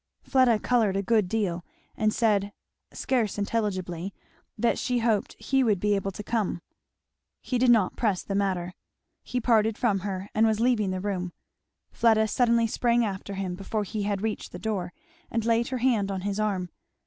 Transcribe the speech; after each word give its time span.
Fleda 0.23 0.57
coloured 0.57 0.97
a 0.97 1.03
good 1.03 1.29
deal, 1.29 1.63
and 1.95 2.11
said, 2.11 2.53
scarce 2.91 3.37
intelligibly, 3.37 4.15
that 4.57 4.79
she 4.79 4.97
hoped 4.97 5.33
he 5.37 5.63
would 5.63 5.79
be 5.79 5.93
able 5.95 6.09
to 6.09 6.23
come. 6.23 6.63
He 7.39 7.59
did 7.59 7.69
not 7.69 7.97
press 7.97 8.23
the 8.23 8.33
matter. 8.33 8.73
He 9.21 9.39
parted 9.39 9.77
from 9.77 9.99
her 9.99 10.27
and 10.33 10.47
was 10.47 10.59
leaving 10.59 10.89
the 10.89 11.01
room. 11.01 11.33
Fleda 11.91 12.27
suddenly 12.27 12.65
sprang 12.65 13.05
after 13.05 13.35
him, 13.35 13.53
before 13.53 13.83
he 13.83 14.01
had 14.01 14.23
reached 14.23 14.51
the 14.53 14.57
door, 14.57 14.91
and 15.29 15.45
laid 15.45 15.67
her 15.67 15.77
hand 15.77 16.09
on 16.09 16.21
his 16.21 16.39
arm. 16.39 16.71